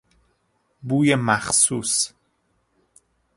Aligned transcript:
بوی 0.83 1.15
مخصوص 1.15 2.13